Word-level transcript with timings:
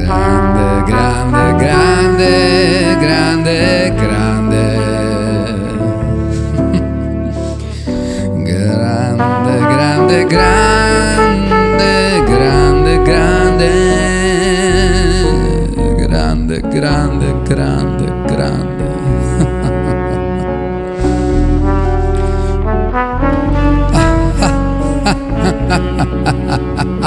grande, 0.00 0.84
grande, 0.86 1.58
grande. 1.58 2.49
grande, 10.30 12.22
grande, 12.24 12.94
grande, 13.04 13.70
grande, 15.98 16.60
grande, 16.70 17.28
grande, 17.48 18.06
grande. 18.28 18.88
ah, 23.92 24.06
ah, 26.48 26.78
ah, 26.78 26.99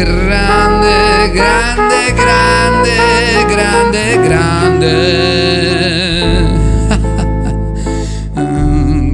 grande, 0.04 1.30
grande, 1.34 2.12
grande, 2.16 2.96
grande, 3.50 4.16
grande. 4.24 4.94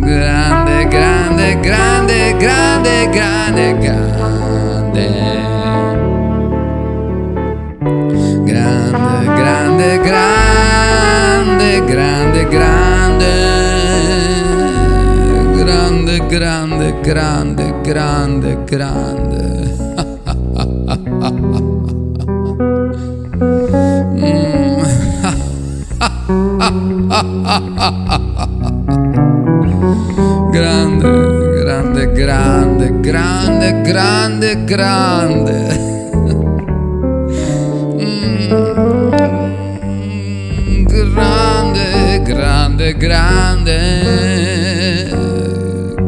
grande, 0.01 0.84
grande, 0.89 1.48
grande, 1.61 2.37
grande, 2.39 3.09
grande, 3.12 3.67
grande. 3.83 5.09
Grande, 8.47 9.27
grande, 9.37 9.91
grande, 10.05 11.70
grande, 11.91 12.42
grande. 12.55 13.34
Grande, 15.59 16.14
grande, 16.29 16.89
grande, 17.03 17.75
grande, 17.83 18.57
grande. 18.67 19.36
grande, 33.17 33.83
grande, 33.83 34.55
grande. 34.67 35.57
Mm. 37.98 38.51
Grande, 40.86 42.23
grande, 42.27 42.92
grande, 42.92 43.79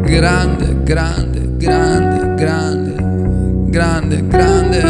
grande, 0.05 0.67
grande, 0.85 1.45
grande, 1.57 2.37
grande, 2.37 2.93
grande, 3.71 4.17
grande. 4.29 4.83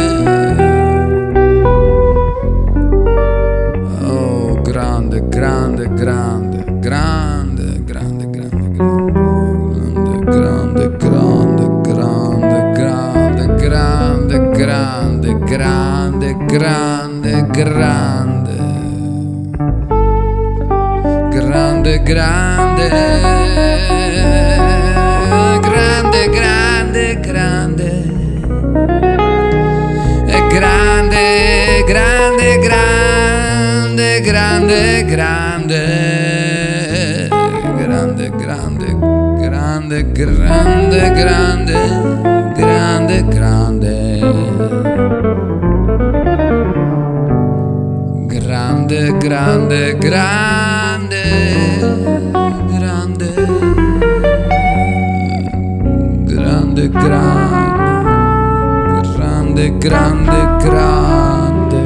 Oh, 4.03 4.61
grande, 4.61 5.19
grande, 5.29 5.85
grande, 5.95 6.63
grande. 6.81 7.38
grande, 13.89 14.37
grande, 14.53 15.33
grande, 15.45 16.35
grande, 16.45 17.45
grande, 17.51 18.55
grande, 21.31 22.03
grande, 22.03 22.89
grande, 25.61 26.29
grande, 26.29 27.19
grande, 27.21 27.89
è 30.27 30.47
grande, 30.47 31.83
grande, 31.87 32.59
grande, 32.59 34.21
grande, 34.21 35.05
grande, 35.05 35.81
grande, 37.55 38.29
grande, 38.37 38.97
grande, 39.39 40.11
grande, 40.11 41.11
grande 41.13 42.09
grande, 42.59 43.23
grande. 43.29 43.58
grande, 49.29 49.93
grande, 49.99 51.23
grande, 52.67 53.29
grande, 56.25 56.87
grande, 56.89 57.29
grande, 59.79 59.79
grande, 59.79 60.39
grande. 60.65 61.79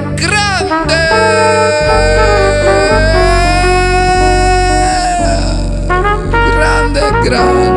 Grande, 6.57 7.07
grande. 7.25 7.67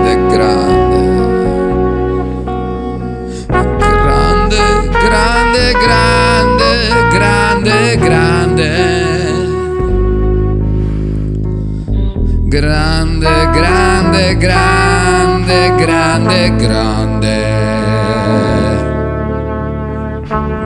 grande, 15.85 16.49
grande. 16.59 17.37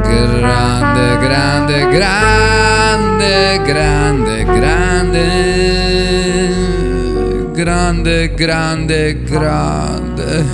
Grande, 0.03 1.07
grande, 1.25 1.77
grande, 1.91 3.33
grande, 3.65 4.35
grande. 4.43 5.27
Grande, 7.55 8.27
grande, 8.35 9.13
grande. 9.25 10.45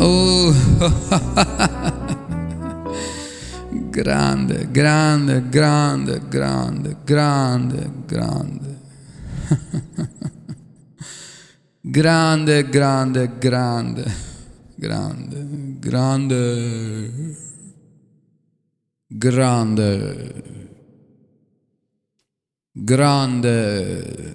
Uh. 0.00 0.52
grande, 3.90 4.68
grande, 4.72 5.40
grande, 5.50 6.20
grande, 6.30 6.96
grande, 7.06 7.90
grande. 8.06 8.76
Grande, 11.90 12.64
grande, 12.64 13.30
grande, 13.40 14.12
grande, 14.76 15.80
grande, 15.80 17.34
grande, 19.08 20.32
grande. 22.74 24.34